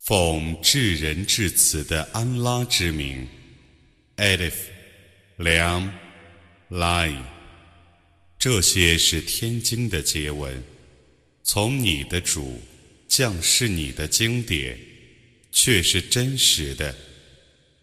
[0.00, 3.28] 奉至仁至慈的安拉之名
[4.16, 4.54] ，Alif、
[5.38, 5.90] Lam、
[6.70, 7.14] Lai，
[8.38, 10.62] 这些是天经的结文，
[11.44, 12.62] 从你的主
[13.08, 14.78] 降世你的经典，
[15.52, 16.96] 却是真实的，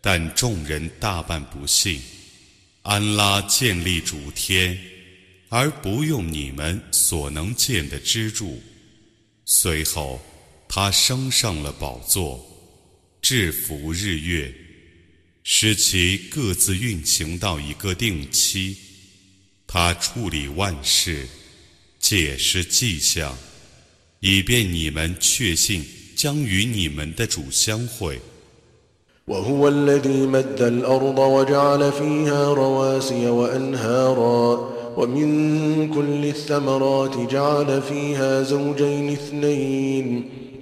[0.01, 2.01] 但众人大半不信。
[2.81, 4.77] 安拉建立主天，
[5.49, 8.59] 而不用你们所能见的支柱，
[9.45, 10.19] 随后。
[10.79, 12.39] 他升上了宝座，
[13.19, 14.53] 制服日月，
[15.41, 18.77] 使其各自运行到一个定期。
[19.65, 21.27] 他处理万事，
[21.99, 23.35] 解释迹象，
[24.19, 25.83] 以便你们确信
[26.15, 28.21] 将与你们的主相会。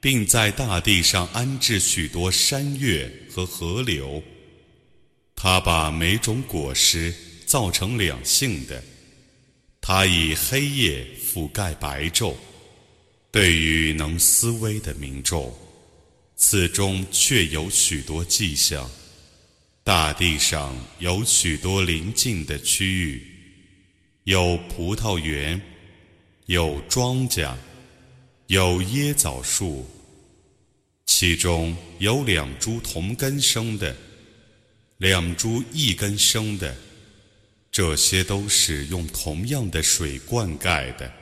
[0.00, 4.22] 并在大地上安置许多山岳和河流。
[5.36, 7.14] 他把每种果实
[7.46, 8.82] 造成两性的。
[9.80, 12.34] 他以黑夜覆盖白昼，
[13.30, 15.54] 对于能思维的民众，
[16.36, 18.90] 此中确有许多迹象。
[19.82, 23.26] 大地上有许多邻近的区域，
[24.24, 25.60] 有葡萄园，
[26.44, 27.54] 有庄稼，
[28.50, 29.88] 有椰枣树，
[31.06, 33.96] 其中有两株同根生的，
[34.98, 36.76] 两株异根生的。
[37.70, 41.12] 这些都是用同样的水灌溉的，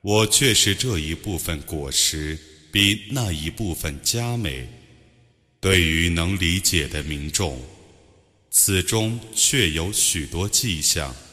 [0.00, 2.36] 我却是这一部分果实
[2.72, 4.68] 比那一部分佳美。
[5.60, 7.62] 对于能理解的民众，
[8.50, 11.14] 此中却有许多迹象。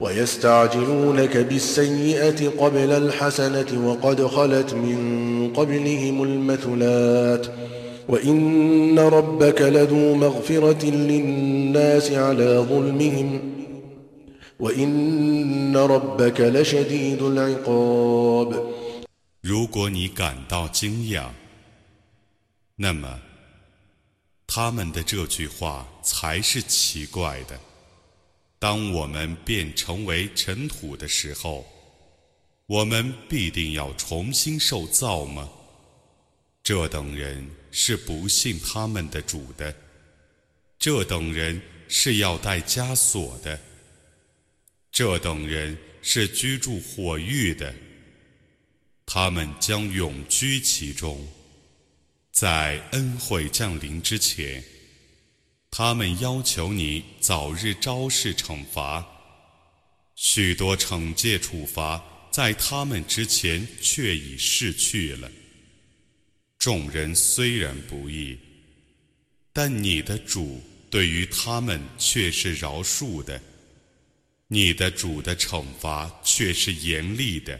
[0.00, 4.98] ويستعجلونك بالسيئة قبل الحسنة وقد خلت من
[5.56, 7.50] قبلهم المثلات ۖ
[8.10, 13.40] وإن ربك لذو مغفرة للناس على ظلمهم
[14.60, 18.70] وإن ربك لشديد العقاب
[19.42, 21.28] 如果你感到惊讶，
[22.76, 23.20] 那么
[24.46, 27.63] 他们的这句话才是奇怪的。
[28.59, 31.65] 当我们变成为尘土的时候，
[32.65, 35.49] 我们必定要重新受造吗？
[36.63, 37.49] 这等人。
[37.77, 39.75] 是不信他们的主的，
[40.79, 43.59] 这等人是要带枷锁的，
[44.93, 47.75] 这等人是居住火狱的，
[49.05, 51.27] 他们将永居其中，
[52.31, 54.63] 在恩惠降临之前，
[55.71, 59.05] 他们要求你早日昭示惩罚，
[60.15, 62.01] 许多惩戒处罚
[62.31, 65.29] 在他们之前却已逝去了。
[66.57, 68.37] 众人虽然不义，
[69.51, 73.41] 但你的主对于他们却是饶恕的，
[74.47, 77.59] 你的主的惩罚却是严厉的。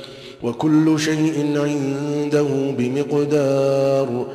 [0.42, 4.26] وكل شيء عنده بمقدار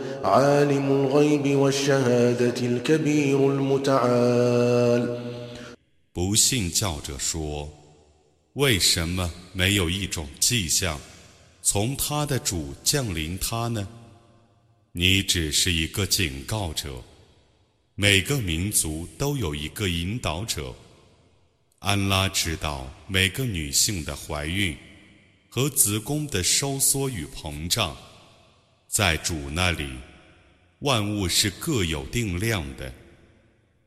[6.13, 7.69] 不信教者说：“
[8.54, 11.00] 为什么没有一种迹象
[11.62, 13.88] 从他的主降临他呢？
[14.92, 16.90] 你只是一个警告者。
[17.96, 20.74] 每个民族都有一个引导者。
[21.80, 24.75] 安拉知道每个女性的怀孕
[25.56, 27.97] 和子宫的收缩与膨胀，
[28.87, 29.88] 在主那里。”
[30.81, 32.93] 万物是各有定量的，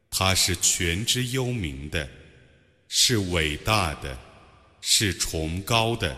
[0.09, 2.09] 它是全知幽冥的，
[2.87, 4.17] 是伟大的，
[4.81, 6.17] 是崇高的。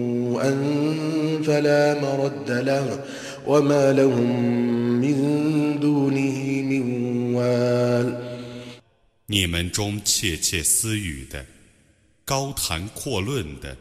[0.30, 0.50] سوءا
[1.46, 3.04] فلا مرد له
[3.46, 4.30] وما لهم
[5.00, 6.46] من دونه
[9.28, 11.44] 你们中窃窃私语的、
[12.24, 13.76] 高谈阔论的、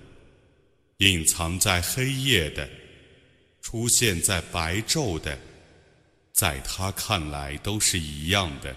[0.97, 2.67] 隐藏在黑夜的、
[3.61, 5.37] 出现在白昼的，
[6.33, 8.75] 在他看来都是一样的。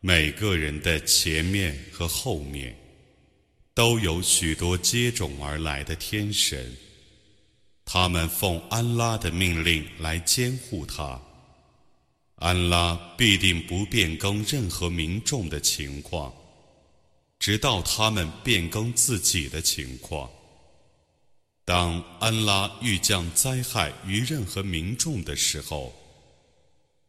[0.00, 2.74] 每个人的前面和后面，
[3.73, 6.77] 都有许多接踵而来的天神，
[7.85, 11.19] 他们奉安拉的命令来监护他。
[12.35, 16.33] 安拉必定不变更任何民众的情况，
[17.39, 20.29] 直到他们变更自己的情况。
[21.65, 25.93] 当安拉欲降灾害于任何民众的时候，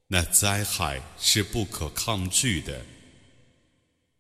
[0.07, 2.85] 那灾害是不可抗拒的。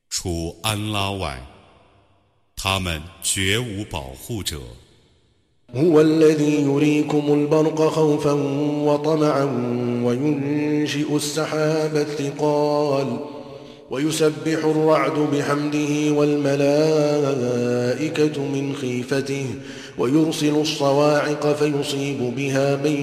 [0.08, 1.40] 除安拉外，
[2.55, 4.59] 他们绝无保护者。
[5.75, 8.31] هو الذي يريكم البرق خوفا
[8.83, 9.43] وطمعا
[10.03, 13.17] وينشئ السحاب الثقال
[13.91, 17.61] ويسبح الرعد بحمده والملائكة
[18.41, 19.45] من خيفته
[19.97, 22.95] ويرسل الصواعق فيصيب بها من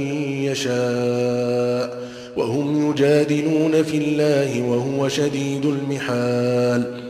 [0.43, 2.07] يشاء
[2.37, 7.07] وهم يجادلون في الله وهو شديد المحال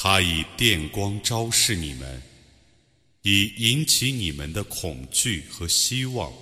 [0.00, 2.22] 他以电光昭示你们。
[3.22, 6.32] 以引起你们的恐惧和希望，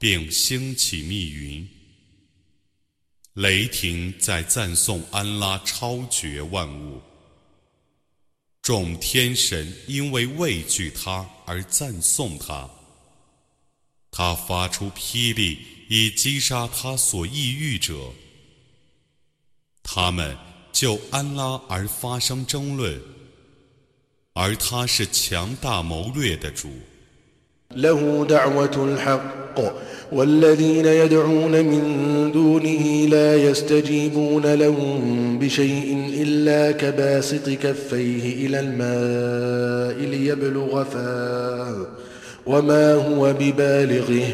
[0.00, 1.66] 并兴起密云。
[3.34, 7.00] 雷霆在赞颂安拉超绝万物，
[8.60, 12.68] 众天神因为畏惧他而赞颂他。
[14.10, 18.12] 他发出霹雳以击杀他所抑郁者，
[19.84, 20.36] 他们
[20.75, 22.99] 就安拉而发生争论。
[24.33, 26.69] 而他是强大谋略的主。
[27.75, 29.61] له دعوة الحق
[30.11, 31.83] والذين يدعون من
[32.33, 41.87] دونه لا يستجيبون لهم بشيء إلا كباسط كفيه إلى الماء ليبلغ فاه
[42.45, 44.27] وما هو ببالغه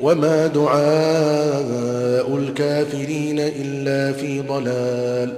[0.00, 5.34] وما دعاء الكافرين إلا في ضلال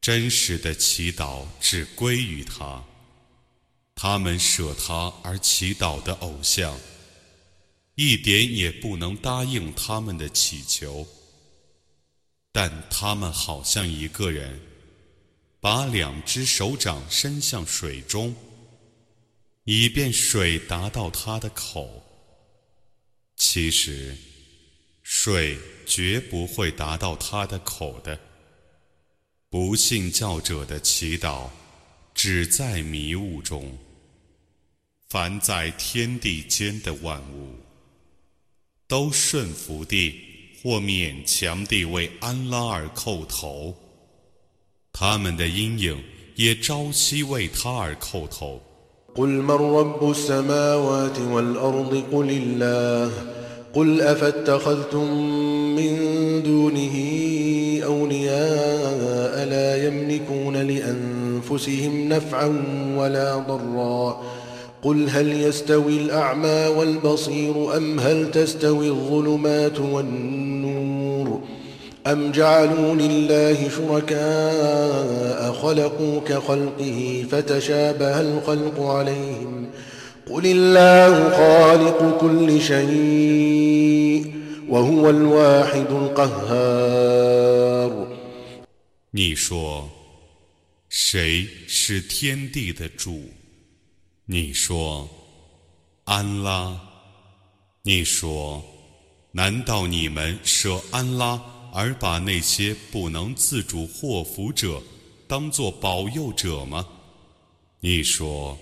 [0.00, 2.82] 真实的祈祷只归于他，
[3.94, 6.74] 他们舍他而祈祷的偶像，
[7.94, 11.06] 一点也不能答应他们的祈求。
[12.52, 14.60] 但他们好像一个人，
[15.64, 18.36] 把两只手掌伸向水中，
[19.64, 22.04] 以便水达到他的口。
[23.34, 24.14] 其实，
[25.02, 28.20] 水绝不会达到他的口的。
[29.48, 31.48] 不信教者的祈祷，
[32.12, 33.78] 只在迷雾中。
[35.08, 37.58] 凡在天地间的万物，
[38.86, 40.20] 都顺服地
[40.62, 43.74] 或勉强地为安拉而叩头，
[44.93, 46.03] 他们的阴影
[46.35, 48.61] 也朝夕为他而叩头。
[53.73, 55.13] قل أفاتخذتم
[55.75, 55.93] من
[56.43, 56.95] دونه
[57.85, 62.47] أولياء لا يملكون لأنفسهم نفعا
[62.97, 64.21] ولا ضرا
[64.83, 70.52] قل هل يستوي الأعمى والبصير أم هل تستوي الظلمات والنور
[72.07, 79.69] أم جعلوا لله شركاء خلقوا كخلقه فتشابه الخلق عليهم ۖ
[80.29, 84.33] قل الله خالق كل شيء
[84.69, 87.09] وهو الواحد القهار
[89.11, 89.89] 你说，
[90.87, 93.23] 谁是天地的主？
[94.25, 95.09] 你说，
[96.03, 96.79] 安拉。
[97.81, 98.63] 你说，
[99.31, 101.41] 难道你们舍安拉
[101.76, 104.80] 而把那些不能自主祸福者
[105.26, 106.86] 当作保佑者吗？
[107.80, 108.56] 你说。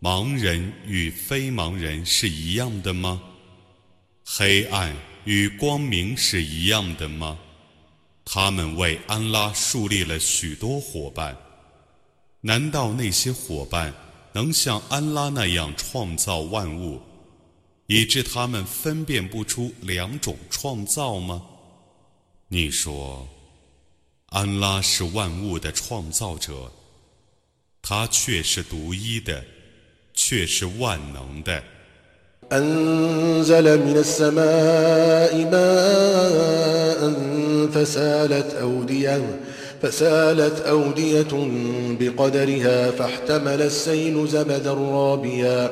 [0.00, 3.22] 盲人与非盲人是一样的吗？
[4.24, 7.38] 黑暗与光明是一样的吗？
[8.24, 11.36] 他们为安拉树立了许多伙伴，
[12.40, 13.94] 难道那些伙伴
[14.32, 17.00] 能像安拉那样创造万物，
[17.86, 21.40] 以致他们分辨不出两种创造吗？
[22.51, 23.27] 你说，
[24.27, 26.71] 安拉是万物的创造者，
[27.81, 29.43] 他却是独一的。
[30.19, 31.61] 却是万能的。
[32.51, 37.01] أنزل من السماء ماء
[37.69, 39.21] فسالت أودية
[39.81, 41.33] فسالت أودية
[41.99, 45.71] بقدرها فاحتمل السيل زبدا رابيا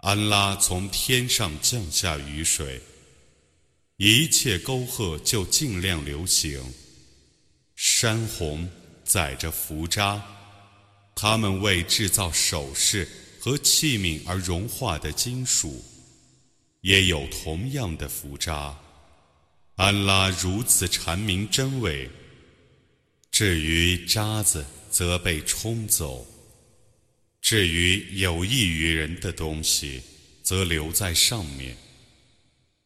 [0.00, 2.80] 安拉从天上降下雨水，
[3.96, 6.62] 一切沟壑就尽量流行。
[7.74, 8.68] 山洪
[9.04, 10.22] 载着浮渣，
[11.14, 13.08] 他们为制造首饰。
[13.42, 15.82] 和器皿而融化的金属，
[16.82, 18.78] 也有同样的浮渣。
[19.76, 22.06] 安拉如此阐明真伪。
[23.30, 26.22] 至于渣子，则被冲走；
[27.41, 30.01] 至于有益于人的东西，
[30.43, 31.75] 则留在上面。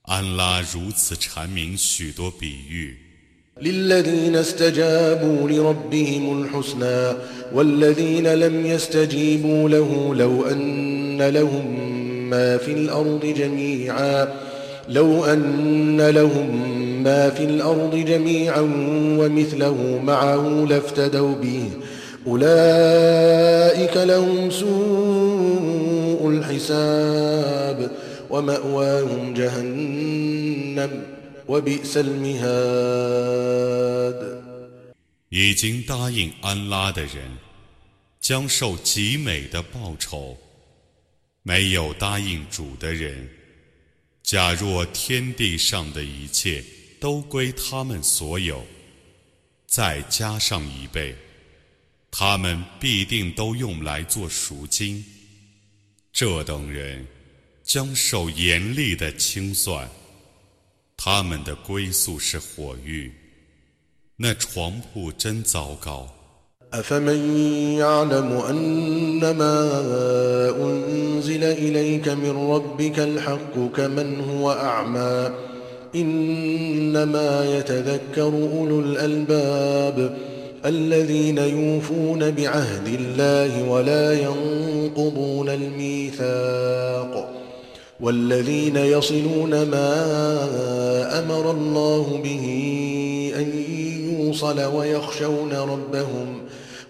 [0.04, 2.98] 安拉如此阐明许多比喻。
[3.62, 7.18] للذين استجابوا لربهم الحسنى
[7.54, 11.66] والذين لم يستجيبوا له لو أن لهم
[12.30, 14.28] ما في الأرض جميعا
[14.88, 18.62] لو أن لهم ما في الأرض جميعا
[19.20, 21.70] ومثله معه لافتدوا به
[22.28, 27.92] أولئك لهم سوء الحساب
[28.30, 31.20] ومأواهم جهنم
[35.30, 37.40] 已经答应安拉的人，
[38.22, 40.38] 将受极美的报酬；
[41.42, 43.28] 没有答应主的人，
[44.22, 46.64] 假若天地上的一切
[47.00, 48.64] 都归他们所有，
[49.66, 51.16] 再加上一倍，
[52.17, 55.05] 他们必定都用来做赎金。
[56.13, 57.05] 这等人
[57.65, 59.89] 将受严厉的清算。
[60.97, 63.13] 他们的归宿是火狱，
[64.15, 66.09] 那床铺真糟糕。
[80.64, 82.18] أفمن يعلم أنما أنزل إليك من ربك الحق كمن هو أعمى إنما يتذكر أولو الألباب الذين
[82.18, 87.36] يوفون بعهد الله ولا ينقضون الميثاق
[88.00, 92.46] والذين يصلون ما أمر الله به
[93.36, 93.64] أن
[94.10, 96.42] يوصل ويخشون ربهم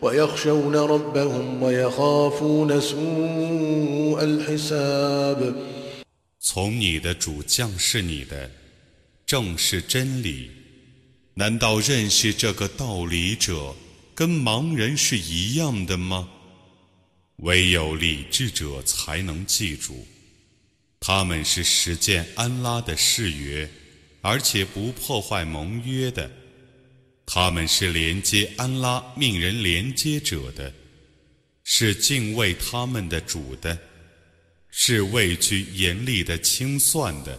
[0.02, 5.54] ويخشون ربهم ويخافون سوء الحساب
[6.42, 8.50] 从你的主降是你的，
[9.26, 10.50] 正是真理。
[11.35, 13.75] 难道认识这个道理者
[14.15, 16.29] 跟盲人是一样的吗？
[17.39, 20.07] 唯有理智者才能记住，
[21.01, 23.69] 他们是实践安拉的誓约，
[24.21, 26.31] 而且不破坏盟约的。
[27.27, 30.73] 他们是连接安拉命人连接者的，
[31.65, 33.77] 是敬畏他们的主的。
[34.77, 37.39] 是畏惧严厉的清算的。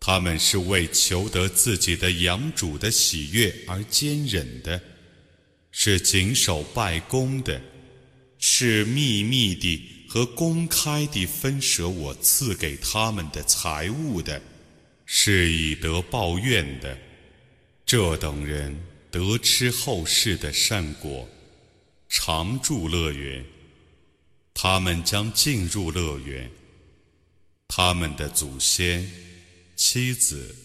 [0.00, 4.80] 他们是为求得自己的养主的喜悦而坚忍的，
[5.70, 7.60] 是谨守拜功的，
[8.38, 14.40] 是秘密地和公开地分舍我赐给他们的财物的，
[15.04, 16.96] 是以德报怨的。
[17.84, 18.78] 这等人
[19.10, 21.28] 得吃后世的善果，
[22.08, 23.44] 常住乐园，
[24.54, 26.50] 他们将进入乐园，
[27.66, 29.10] 他们的祖先。
[29.78, 30.56] 妻子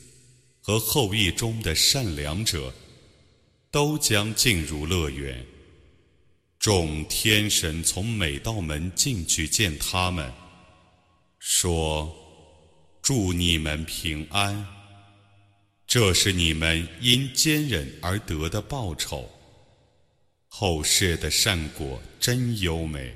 [0.59, 2.73] 和后裔中的善良者
[3.69, 5.45] 都将进入乐园。
[6.57, 10.33] 众天神从每道门进去见他们，
[11.37, 12.11] 说
[13.03, 14.65] ：“祝你们平安。
[15.85, 19.29] 这是你们因坚忍而得的报酬。
[20.47, 23.15] 后世的善果真优美。”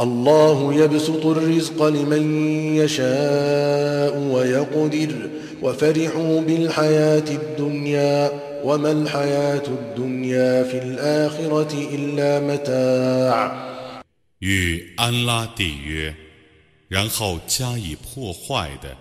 [0.00, 2.24] الله يبسط الرزق لمن
[2.76, 5.30] يشاء ويقدر
[5.62, 8.30] وفرحوا بالحياة الدنيا
[8.64, 13.70] وما الحياة الدنيا في الآخرة إلا متاع
[14.40, 16.14] 与安拉缔约，
[16.88, 18.96] 然后加以破坏的，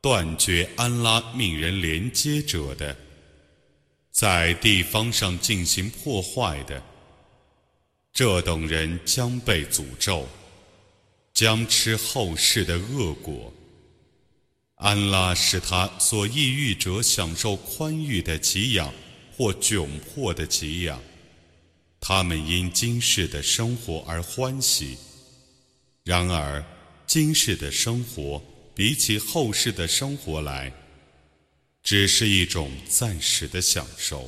[0.00, 2.96] 断绝安拉命人连接者的，
[4.10, 6.82] 在地方上进行破坏的。
[8.17, 10.27] 这等人将被诅咒，
[11.35, 13.53] 将吃后世的恶果。
[14.73, 18.91] 安拉使他所抑郁者享受宽裕的给养
[19.31, 20.99] 或窘迫的给养，
[21.99, 24.97] 他们因今世的生活而欢喜。
[26.03, 26.65] 然而，
[27.05, 30.73] 今世的生活比起后世的生活来，
[31.83, 34.27] 只是一种暂时的享受。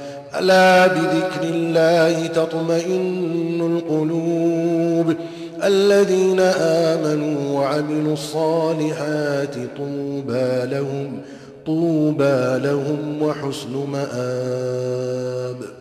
[0.38, 5.16] ألا بذكر الله تطمئن القلوب
[5.64, 11.22] الذين آمنوا وعملوا الصالحات طوبى لهم
[11.66, 15.76] طوبى لهم وحسن مآب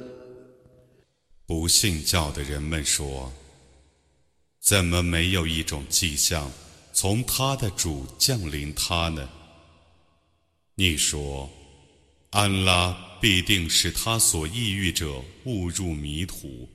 [1.48, 3.30] 不信教的人们说：“
[4.60, 6.52] 怎么没有一种迹象
[6.92, 9.28] 从他的主降临他呢？”
[10.76, 11.50] 你说：“
[12.32, 16.69] 安拉。” 必定使他所抑郁者误入迷途。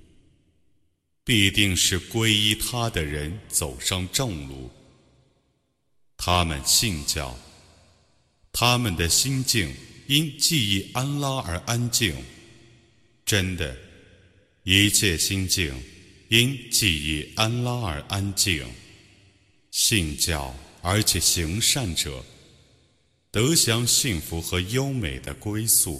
[1.23, 4.69] 必定是皈依他的人走上正路。
[6.17, 7.35] 他们信教，
[8.51, 9.73] 他们的心境
[10.07, 12.15] 因记忆安拉而安静。
[13.25, 13.75] 真的，
[14.63, 15.73] 一切心境
[16.29, 18.63] 因记忆安拉而安静。
[19.71, 22.23] 信教而且行善者，
[23.31, 25.99] 得享幸福和优美的归宿。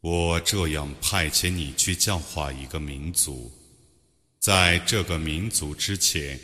[0.00, 3.52] 我这样派遣你去教化一个民族，
[4.38, 6.40] 在这个民族之前，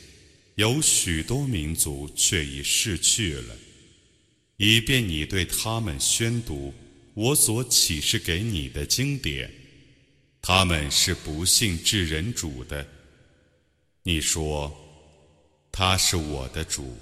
[0.56, 3.56] 有许多民族却已逝去了，
[4.58, 6.74] 以便你对他们宣读
[7.14, 9.50] 我所启示给你的经典。
[10.42, 12.86] 他们是不信至人主的。
[14.02, 14.70] 你说，
[15.72, 16.96] 他是我的主，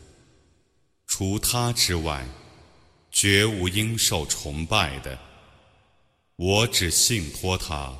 [1.06, 2.24] 除他之外，
[3.10, 5.18] 绝无应受崇拜的。
[6.35, 7.93] 我只信托他，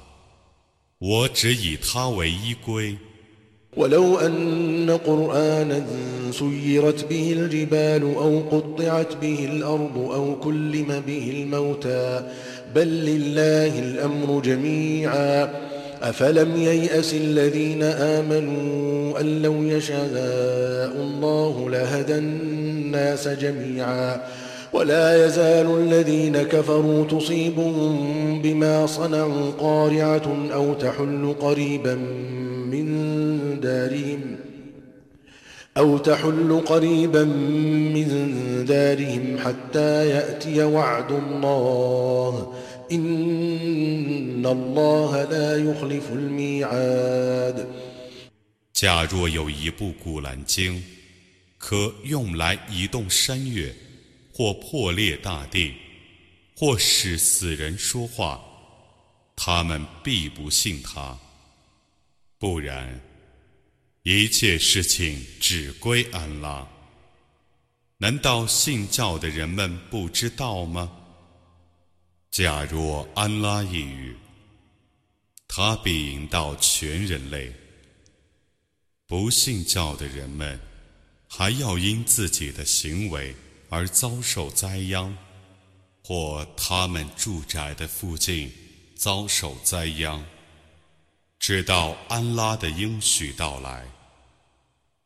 [1.00, 2.98] 我只以他为依归。
[3.78, 5.86] ولو أن قرآنا
[6.32, 12.32] سيرت به الجبال أو قطعت به الأرض أو كلم به الموتى
[12.76, 15.54] بل لله الأمر جميعا
[16.02, 24.22] أفلم ييأس الذين آمنوا أن لو يشاء الله لهدى الناس جميعا
[24.74, 31.96] ولا يزال الذين كفروا تصيبهم بما صنعوا قارعة أو تحل قريبا
[32.72, 34.36] من دارهم
[35.78, 38.08] أو تحل قريبا من
[38.66, 42.54] دارهم حتى يأتي وعد الله
[42.92, 47.68] إن الله لا يخلف الميعاد
[48.74, 50.82] 假若有一部古兰经，
[51.58, 53.76] 可用来移动山岳。
[54.37, 55.73] 或破裂大地，
[56.57, 58.45] 或使死人说话，
[59.37, 61.17] 他们必不信他。
[62.37, 63.01] 不然，
[64.03, 66.67] 一切事情只归安拉。
[67.99, 70.91] 难道信教的人们不知道吗？
[72.33, 74.17] 假若安拉一语，
[75.47, 77.53] 他必引导全人类。
[79.07, 80.59] 不信教的人们，
[81.29, 83.33] 还要因自己的行为。
[83.75, 85.13] 而遭受灾殃，
[86.05, 88.53] 或他们住宅的附近
[88.95, 90.25] 遭受灾殃，
[91.41, 93.85] 直到安拉的应许到来，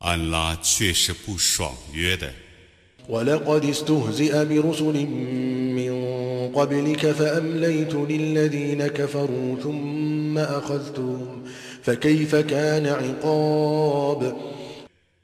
[0.00, 2.30] 安拉却是不爽约的。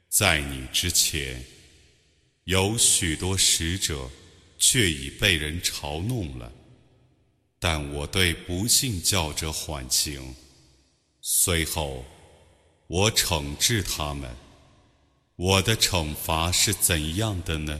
[0.09, 1.54] 在你之前。
[2.45, 4.07] 有许多使者，
[4.59, 6.51] 却已被人嘲弄了。
[7.59, 10.35] 但我对不信教者缓刑，
[11.21, 12.05] 随后
[12.85, 14.29] 我惩治他们。
[15.35, 17.79] 我的惩罚是怎样的呢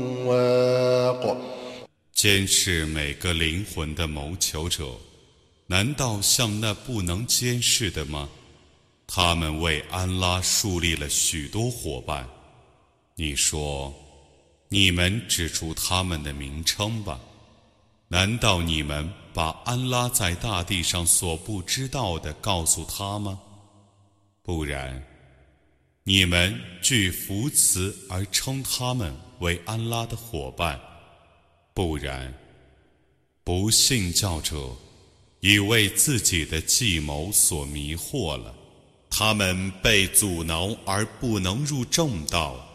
[2.13, 4.95] 监视每个灵魂的谋求者，
[5.65, 8.29] 难道像那不能监视的吗？
[9.07, 12.29] 他们为安拉树立了许多伙伴。
[13.15, 13.93] 你说，
[14.69, 17.19] 你们指出他们的名称吧。
[18.07, 23.39] 难道你们把安拉在大地上所不知道的告诉他吗？
[24.43, 25.03] 不然，
[26.03, 29.13] 你们据福慈而称他们。
[29.41, 30.79] 为安拉的伙伴，
[31.73, 32.33] 不然，
[33.43, 34.69] 不信教者
[35.39, 38.55] 已为自己的计谋所迷惑了。
[39.09, 42.67] 他们被阻挠而不能入正道。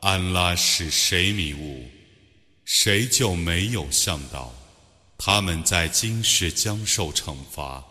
[0.00, 1.86] 安拉使谁迷雾，
[2.64, 4.52] 谁就没有向导。
[5.18, 7.84] 他们在今世将受惩罚，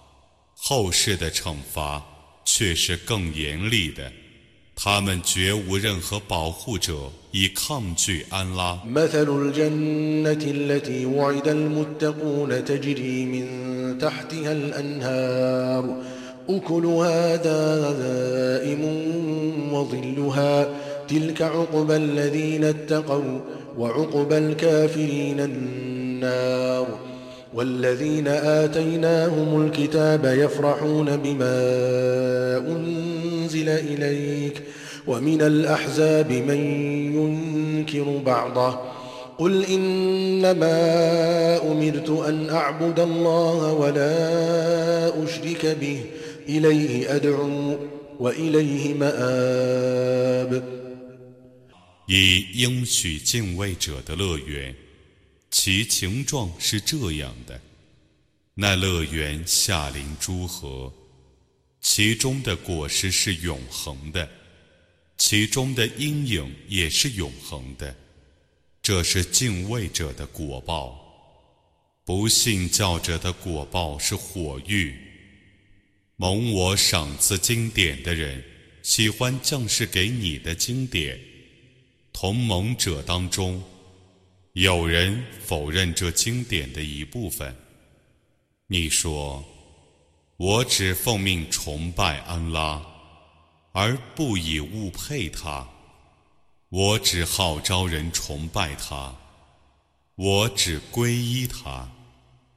[0.56, 2.06] 后世的惩罚
[2.44, 4.12] 却是更严厉的。
[4.75, 6.95] 他们绝无任何保护者
[7.31, 8.79] 以抗拒安拉。
[8.87, 16.03] مثل الجنة التي وعد المتقون تجري من تحتها الأنهار
[16.49, 18.83] أكلها دائم
[19.73, 20.69] وظلها
[21.09, 23.41] تلك عقبى الذين اتقوا
[23.79, 26.87] وعقبى الكافرين النار
[27.55, 31.57] والذين آتيناهم الكتاب يفرحون بما
[32.59, 33.30] أنزل
[33.69, 34.62] إليك
[35.07, 36.61] ومن الأحزاب من
[37.17, 38.81] ينكر بعضه
[39.39, 40.77] قل إنما
[41.73, 46.01] أمرت أن أعبد الله ولا أشرك به
[46.49, 47.77] إليه أدعو
[48.19, 50.62] وإليه مآب
[52.09, 54.75] 以应许敬畏者的乐园，
[55.51, 57.61] 其情状是这样的：
[58.55, 60.93] 那乐园下临诸河，
[61.82, 64.30] 其中的果实是永恒的，
[65.17, 67.96] 其中的阴影也是永恒的。
[68.82, 70.98] 这是敬畏者的果报，
[72.06, 74.96] 不信教者的果报是火狱。
[76.15, 78.44] 蒙我赏赐经典的人，
[78.84, 81.20] 喜欢降世给你的经典。
[82.13, 83.63] 同盟者当中，
[84.54, 87.56] 有人否认这经典的一部分。
[88.67, 89.44] 你说
[90.41, 92.83] ：“我只奉命崇拜安拉，
[93.73, 95.67] 而不以物配他；
[96.69, 99.15] 我只号召人崇拜他，
[100.17, 101.89] 我只皈依他。”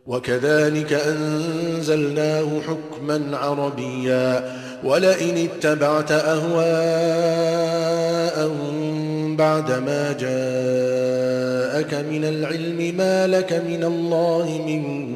[0.09, 6.65] وكذلك أنزلناه حكما عربيا ولئن اتبعت أهواءهم
[9.37, 15.15] بعدما جاءك من العلم ما لك من الله من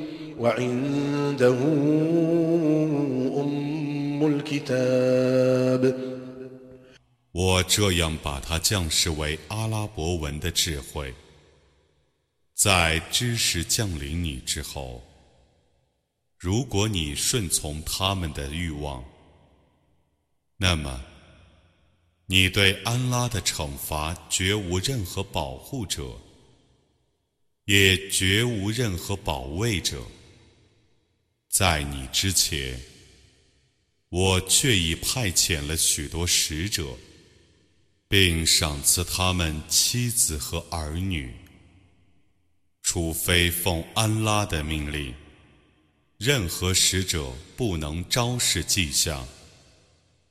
[0.40, 1.56] وعنده
[3.40, 5.94] أم الكتاب
[7.32, 11.14] 我这样把它降世为阿拉伯文的智慧，
[12.54, 15.02] 在知识降临你之后。
[16.38, 19.04] 如果你顺从他们的欲望，
[20.56, 21.02] 那么
[22.26, 26.04] 你对安拉的惩罚绝无任何保护者，
[27.66, 29.98] 也绝无任何保卫者。
[31.51, 32.79] 在你之前，
[34.07, 36.97] 我却已派遣了许多使者，
[38.07, 41.29] 并赏赐他们妻子和儿女，
[42.81, 45.13] 除非奉安拉的命令。
[46.17, 49.27] 任何使者不能昭示迹象，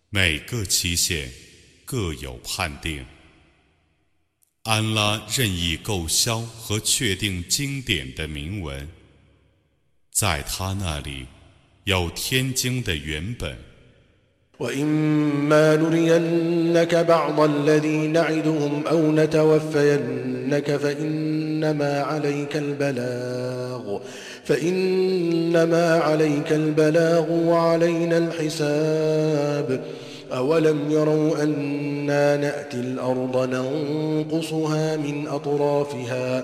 [0.09, 1.30] 每个期限
[1.85, 3.04] 各有判定。
[4.62, 8.88] 安拉任意购销和确定经典的铭文，
[10.19, 11.27] 在他那里
[11.84, 13.55] 有天经的原本。
[24.45, 29.81] فإنما عليك البلاغ وعلينا الحساب
[30.34, 36.43] أولم يروا أنا نأتي الأرض ننقصها من أطرافها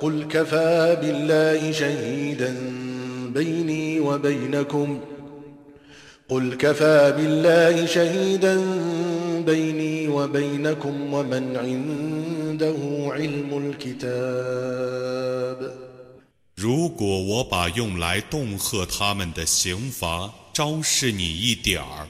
[0.00, 2.54] قل كفى بالله شهيدا
[3.34, 5.00] بيني وبينكم
[6.28, 8.56] قل كفى بالله شهيدا
[9.46, 12.76] بيني وبينكم ومن عنده
[13.12, 15.12] علم الكتاب
[16.54, 22.06] 如果我把用来恫吓他们的刑罚昭示你一点儿，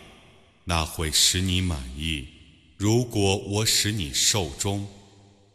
[0.64, 2.24] 那会使你满意；
[2.76, 4.86] 如果我使你受终，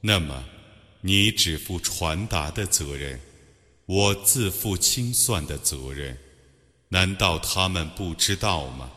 [0.02, 0.44] 那么，
[1.03, 3.21] 你只负传达的责任，
[3.87, 6.17] 我自负清算的责任。
[6.89, 8.91] 难道他们不知道吗？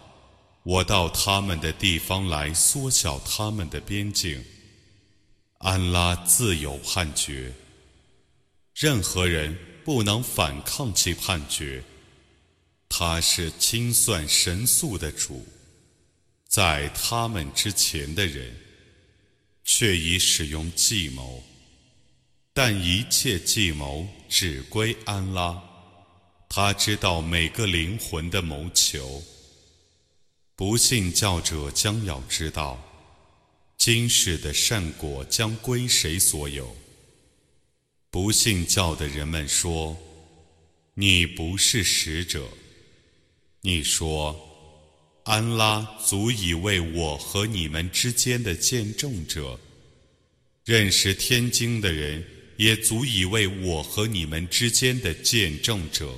[0.64, 4.44] 我到他们的地方来，缩小他们的边境。
[5.60, 7.52] 安拉自有判决，
[8.74, 11.84] 任何人不能反抗其判决。
[12.88, 15.44] 他是清算神速的主，
[16.48, 18.56] 在他们之前的人，
[19.64, 21.44] 却已使用计谋，
[22.58, 25.62] 但一切计谋只归安拉，
[26.48, 29.22] 他知道每个灵魂的谋求。
[30.56, 32.82] 不信教者将要知道，
[33.78, 36.74] 今世的善果将归谁所有。
[38.10, 39.98] 不信教的人们说
[40.96, 42.48] ：“你不是使者。”
[43.60, 44.34] 你说
[45.26, 49.60] ：“安拉足以为我和你们之间的见证者，
[50.64, 52.26] 认识天经的人
[52.58, 56.14] 也足以为我和你们之间的见证者。”